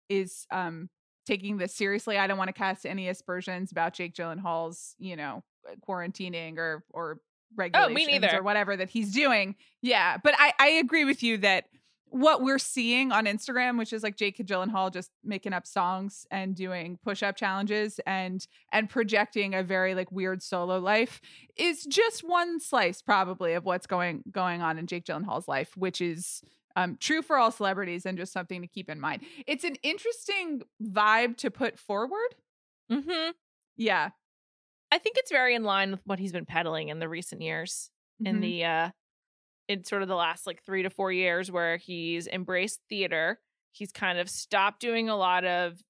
[0.09, 0.89] is um
[1.25, 2.17] taking this seriously.
[2.17, 5.43] I don't want to cast any aspersions about Jake Gyllenhaal's, you know,
[5.87, 7.19] quarantining or or
[7.55, 8.39] regulations neither.
[8.39, 9.55] or whatever that he's doing.
[9.81, 11.65] Yeah, but I I agree with you that
[12.09, 16.55] what we're seeing on Instagram, which is like Jake Gyllenhaal just making up songs and
[16.55, 21.19] doing push-up challenges and and projecting a very like weird solo life,
[21.57, 26.01] is just one slice probably of what's going going on in Jake Gyllenhaal's life, which
[26.01, 26.41] is
[26.75, 29.23] um, true for all celebrities and just something to keep in mind.
[29.45, 32.35] It's an interesting vibe to put forward.
[32.91, 33.31] Mm-hmm.
[33.75, 34.11] Yeah,
[34.91, 37.89] I think it's very in line with what he's been peddling in the recent years.
[38.23, 38.41] In Mhm.
[38.41, 38.89] the uh
[39.67, 43.39] in sort of the last like three to four years where he's embraced theater.
[43.73, 45.83] He's kind of stopped doing a lot of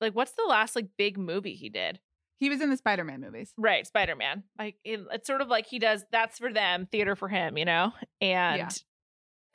[0.00, 2.00] like what's the last like big movie he did?
[2.40, 3.54] he was in the Spider-Man movies.
[3.56, 4.42] Right, Spider Man.
[4.58, 7.64] Like it, it's sort of like he does that's for them, theater for him, you
[7.64, 7.92] know.
[8.20, 8.68] And Yeah.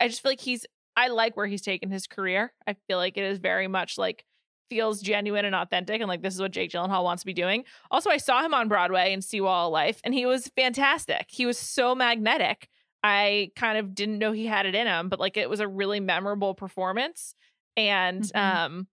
[0.00, 0.66] I just feel like he's.
[0.96, 2.52] I like where he's taken his career.
[2.66, 4.24] I feel like it is very much like
[4.70, 7.64] feels genuine and authentic, and like this is what Jake Gyllenhaal wants to be doing.
[7.90, 11.26] Also, I saw him on Broadway in Sea Wall of Life, and he was fantastic.
[11.28, 12.68] He was so magnetic.
[13.02, 15.68] I kind of didn't know he had it in him, but like it was a
[15.68, 17.34] really memorable performance.
[17.76, 18.38] And Mhm.
[18.38, 18.88] um,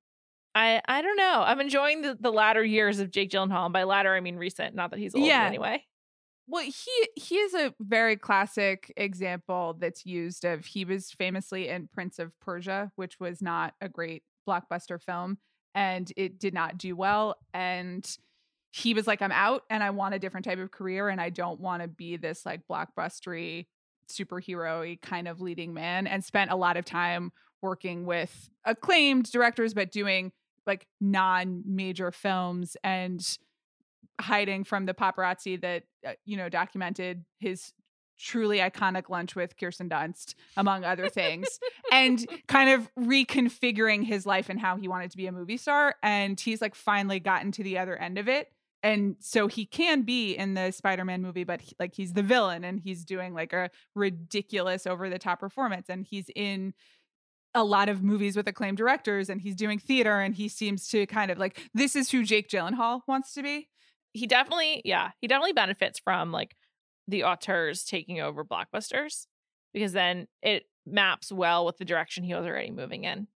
[0.56, 1.44] I I don't know.
[1.46, 3.66] I'm enjoying the, the latter years of Jake Gyllenhaal.
[3.66, 4.76] And by latter, I mean recent.
[4.76, 5.46] Not that he's old Yeah.
[5.46, 5.86] anyway.
[6.48, 11.90] Well, he he is a very classic example that's used of he was famously in
[11.90, 15.40] Prince of Persia, which was not a great blockbuster film
[15.76, 18.18] and it did not do well and
[18.72, 21.30] he was like I'm out and I want a different type of career and I
[21.30, 23.68] don't want to be this like blockbustery
[24.10, 29.74] superhero kind of leading man and spent a lot of time working with acclaimed directors
[29.74, 30.32] but doing
[30.66, 33.38] like non-major films and
[34.20, 37.74] hiding from the paparazzi that uh, you know documented his
[38.18, 41.48] truly iconic lunch with Kirsten Dunst among other things
[41.92, 45.96] and kind of reconfiguring his life and how he wanted to be a movie star
[46.04, 48.52] and he's like finally gotten to the other end of it
[48.84, 52.64] and so he can be in the Spider-Man movie but he- like he's the villain
[52.64, 56.74] and he's doing like a ridiculous over the top performance and he's in
[57.54, 61.06] a lot of movies with acclaimed directors and he's doing theater and he seems to
[61.08, 63.68] kind of like this is who Jake Gyllenhaal wants to be.
[64.14, 66.56] He definitely yeah he definitely benefits from like
[67.08, 69.28] the auteurs taking over blockbusters
[69.74, 73.28] because then it maps well with the direction he was already moving in.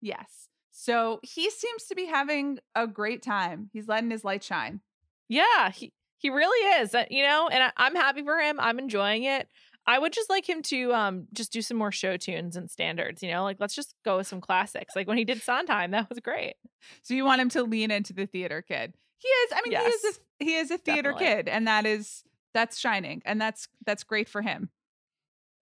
[0.00, 0.48] Yes.
[0.70, 3.68] So he seems to be having a great time.
[3.72, 4.80] He's letting his light shine.
[5.28, 6.94] Yeah, he he really is.
[6.94, 8.58] Uh, you know, and I, I'm happy for him.
[8.60, 9.48] I'm enjoying it.
[9.86, 13.22] I would just like him to um just do some more show tunes and standards,
[13.22, 13.42] you know?
[13.42, 14.94] Like let's just go with some classics.
[14.94, 16.54] Like when he did Sondheim, that was great.
[17.02, 18.94] So you want him to lean into the theater kid.
[19.16, 21.42] He is, I mean, he is a he is a theater definitely.
[21.42, 22.22] kid, and that is
[22.58, 23.22] that's shining.
[23.24, 24.70] And that's that's great for him.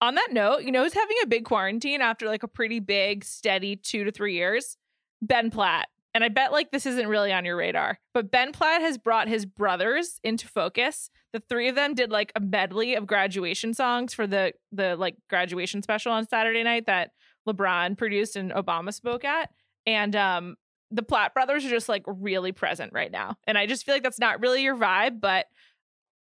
[0.03, 3.25] On that note, you know, who's having a big quarantine after like a pretty big,
[3.25, 4.77] steady two to three years?
[5.23, 5.89] Ben Platt.
[6.15, 9.29] And I bet like this isn't really on your radar, but Ben Platt has brought
[9.29, 11.09] his brothers into focus.
[11.33, 15.17] The three of them did like a medley of graduation songs for the the like
[15.31, 17.13] graduation special on Saturday night that
[17.49, 19.49] LeBron produced and Obama spoke at.
[19.87, 20.57] And um
[20.91, 23.37] the Platt brothers are just like really present right now.
[23.47, 25.47] And I just feel like that's not really your vibe, but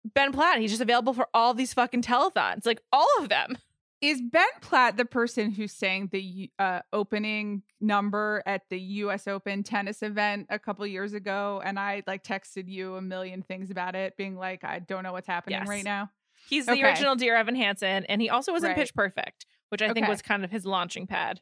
[0.03, 3.57] Ben Platt, he's just available for all these fucking telethons, like all of them.
[4.01, 9.27] Is Ben Platt the person who sang the uh, opening number at the U.S.
[9.27, 11.61] Open tennis event a couple years ago?
[11.63, 15.11] And I like texted you a million things about it, being like, I don't know
[15.11, 15.67] what's happening Yes.
[15.67, 16.09] right now.
[16.49, 16.81] He's the Okay.
[16.83, 20.23] original Dear Evan Hansen, and he also was in Pitch Perfect, which I think was
[20.23, 21.39] kind of his launching pad.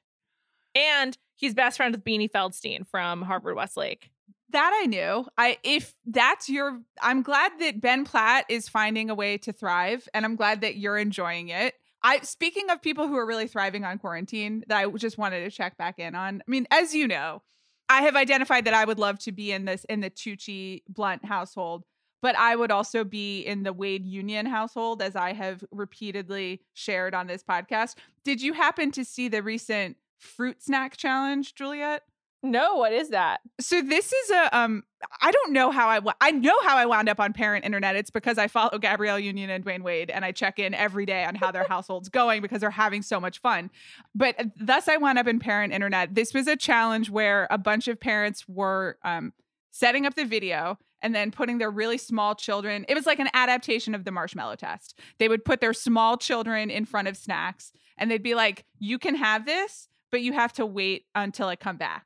[0.76, 4.12] And he's best friend with Beanie Feldstein from Harvard Westlake.
[4.52, 5.26] That I knew.
[5.38, 10.08] I if that's your I'm glad that Ben Platt is finding a way to thrive
[10.14, 11.76] and I'm glad that you're enjoying it.
[12.02, 15.52] I speaking of people who are really thriving on quarantine that I just wanted to
[15.52, 16.42] check back in on.
[16.48, 17.42] I mean, as you know,
[17.90, 21.26] I have identified that I would love to be in this in the Tucci Blunt
[21.26, 21.84] household,
[22.22, 27.14] but I would also be in the Wade Union household as I have repeatedly shared
[27.14, 27.96] on this podcast.
[28.24, 32.04] Did you happen to see the recent fruit snack challenge, Juliet?
[32.41, 33.41] No, what is that?
[33.60, 34.84] so this is a um
[35.21, 37.95] i don't know how i i know how i wound up on parent internet.
[37.95, 41.25] It's because i follow gabrielle union and dwyane wade and i check in every day
[41.25, 43.69] on how their household's going because they're having so much fun.
[44.15, 46.15] But uh, thus i wound up in parent internet.
[46.15, 49.34] This was a challenge where a bunch of parents were um
[49.71, 53.30] setting up the video and then putting their really small children it was like an
[53.34, 54.97] adaptation of the marshmallow test.
[55.17, 58.97] They would put their small children in front of snacks and they'd be like you
[58.97, 62.06] can have this but you have to wait until i come back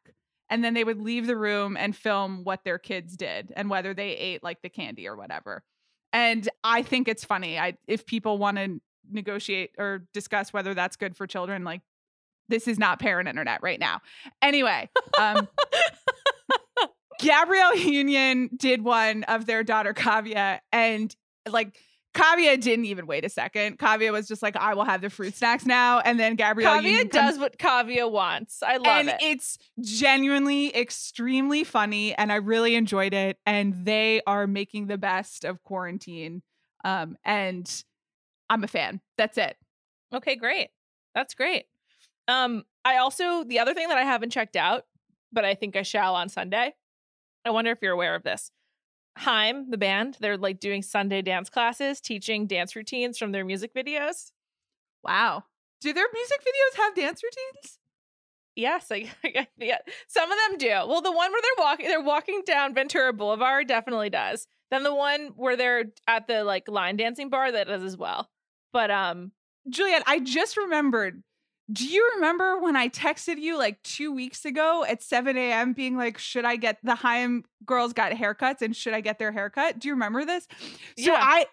[0.54, 3.96] and then they would leave the room and film what their kids did and whether
[3.96, 5.64] they ate like the candy or whatever.
[6.14, 7.58] And I think it's funny.
[7.58, 8.80] I if people want to
[9.12, 11.82] negotiate or discuss whether that's good for children, like
[12.50, 14.02] this is not parent internet right now.
[14.44, 15.48] Anyway, um
[17.20, 21.16] Gabrielle Union did one of their daughter Kaavia and
[21.50, 21.80] like
[22.14, 23.80] Kaavia didn't even wait a second.
[23.80, 26.00] Kaavia was just like, I will have the fruit snacks now.
[26.00, 28.62] And then Gabrielle Kaavia Union comes does what Kaavia wants.
[28.62, 28.90] I love it.
[28.90, 29.18] and it.
[29.22, 35.44] it's genuinely extremely funny and i really enjoyed it and they are making the best
[35.44, 36.42] of quarantine
[36.86, 37.84] um and
[38.50, 39.58] i'm a fan that's it
[40.14, 40.70] Okay, great.
[41.16, 41.66] That's great.
[42.28, 44.84] Um, I also the other thing that I haven't checked out,
[45.32, 46.74] but I think I shall on Sunday.
[47.46, 48.52] I wonder if you're aware of this.
[49.18, 53.74] Haim, the band, they're like doing Sunday dance classes, teaching dance routines from their music
[53.74, 54.32] videos.
[55.04, 55.44] wow
[55.82, 57.80] do their music videos have dance routines
[58.56, 59.10] Yes, I,
[59.58, 59.80] yeah.
[60.08, 60.68] Some of them do.
[60.68, 64.46] Well, the one where they're walking, they're walking down Ventura Boulevard definitely does.
[64.70, 68.30] Then the one where they're at the like line dancing bar that does as well.
[68.72, 69.32] But um,
[69.70, 71.24] juliet i just remembered
[71.72, 75.74] do you remember when I texted you like two weeks ago at 7 a.m.
[75.74, 79.32] being like, should I get the Haim girls got haircuts and should I get their
[79.32, 79.80] haircut?
[79.80, 80.48] Do you remember this?
[80.98, 81.20] So Yeah.
[81.20, 81.46] I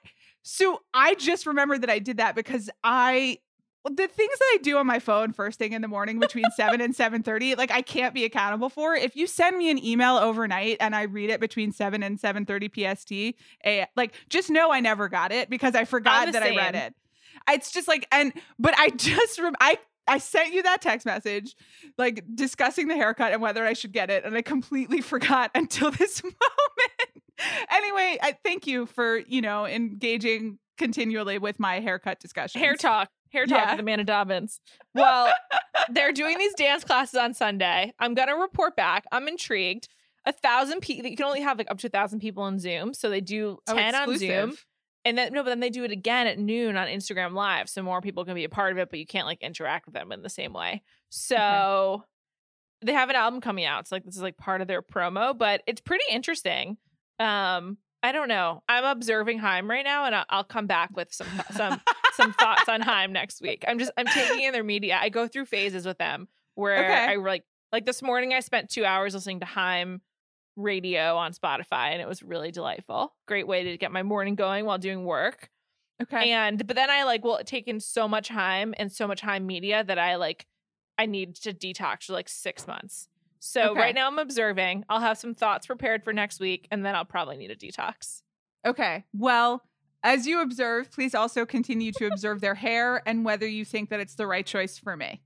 [0.43, 3.39] so I just remembered that I did that because I
[3.85, 6.81] the things that I do on my phone first thing in the morning between 7
[6.81, 8.95] and 7:30, like I can't be accountable for.
[8.95, 12.69] If you send me an email overnight and I read it between 7 and 7:30
[12.69, 16.75] PST, eh, like just know I never got it because I forgot that I read
[16.75, 16.95] it.
[17.49, 19.79] It's just like and but I just rem- I
[20.11, 21.55] I sent you that text message
[21.97, 25.91] like discussing the haircut and whether I should get it and I completely forgot until
[25.91, 27.25] this moment.
[27.71, 32.61] anyway, I thank you for, you know, engaging continually with my haircut discussion.
[32.61, 33.71] hair talk, hair talk Yeah.
[33.73, 34.61] with Amanda Dobbins.
[34.95, 35.33] Well,
[35.91, 37.93] they're doing these dance classes on Sunday.
[37.99, 39.05] I'm gonna report back.
[39.13, 39.89] I'm intrigued.
[40.27, 41.09] A thousand people.
[41.11, 43.59] You can only have like up to a thousand people on Zoom, so they do
[43.69, 44.55] Oh, ten on Zoom.
[45.05, 47.83] And then no, but then they do it again at noon on Instagram Live, so
[47.83, 50.13] more people can be a part of it, but you can't like interact with them
[50.13, 50.83] in the same way.
[51.09, 52.05] So
[52.83, 53.89] they have an album coming out.
[53.89, 56.77] So like this is like part of their promo, but it's pretty interesting.
[57.19, 58.63] Um, I don't know.
[58.69, 61.81] I'm observing Haim right now, and I'll, I'll come back with some some
[62.15, 63.65] some thoughts on Haim next week.
[63.69, 64.99] I'm just I'm taking in their media.
[65.01, 67.13] I go through phases with them where Okay.
[67.13, 70.01] I like like this morning I spent two hours listening to Haim
[70.61, 73.15] radio on Spotify, and it was really delightful.
[73.27, 75.51] Great way to get my morning going while doing work.
[76.03, 76.31] Okay.
[76.31, 79.39] And but then I like will take in so much time and so much high
[79.39, 80.47] media that I like
[80.99, 83.09] I need to detox for like six months.
[83.39, 83.81] So Okay.
[83.81, 84.85] right now I'm observing.
[84.89, 88.23] I'll have some thoughts prepared for next week, and then I'll probably need a detox.
[88.67, 89.05] Okay.
[89.15, 89.63] Well,
[90.03, 94.01] as you observe, please also continue to observe their hair and whether you think that
[94.01, 95.23] it's the right choice for me.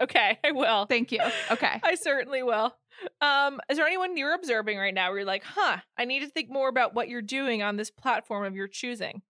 [0.00, 0.86] Okay, I will.
[0.86, 1.20] Thank you.
[1.50, 1.80] Okay.
[1.84, 2.74] I certainly will.
[3.20, 6.28] Um, is there anyone you're observing right now where you're like, huh, I need to
[6.28, 9.22] think more about what you're doing on this platform of your choosing?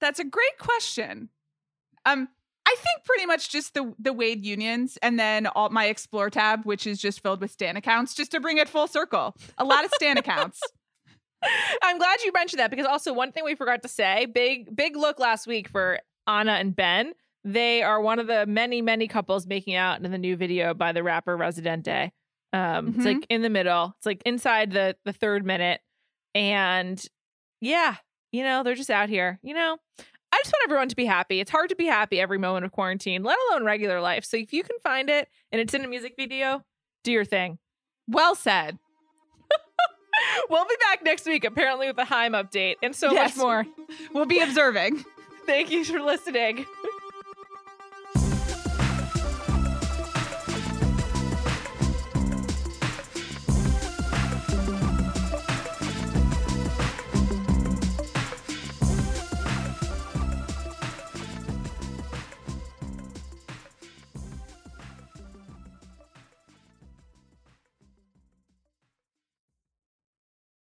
[0.00, 1.30] That's a great question.
[2.04, 2.28] Um,
[2.66, 6.64] I think pretty much just the the Wade unions and then all my explore tab,
[6.64, 9.36] which is just filled with Stan accounts, just to bring it full circle.
[9.56, 10.60] A lot of Stan accounts.
[11.82, 14.96] I'm glad you mentioned that because also one thing we forgot to say, big big
[14.96, 17.12] look last week for Ana and Ben.
[17.44, 20.90] They are one of the many many couples making out in the new video by
[20.90, 22.12] the rapper Residente.
[22.56, 23.04] Um, it's Mhm.
[23.04, 23.94] like in the middle.
[23.98, 25.80] It's like inside the the third minute,
[26.34, 27.04] and
[27.60, 27.96] yeah,
[28.32, 29.38] you know they're just out here.
[29.42, 29.78] You know,
[30.32, 31.40] I just want everyone to be happy.
[31.40, 34.24] It's hard to be happy every moment of quarantine, let alone regular life.
[34.24, 36.64] So if you can find it and it's in a music video,
[37.04, 37.58] do your thing.
[38.08, 38.78] Well said.
[40.48, 43.36] We'll be back next week, apparently with a Heim update and so Yes.
[43.36, 43.66] much more.
[44.14, 45.04] We'll be observing.
[45.46, 46.64] Thank you for listening.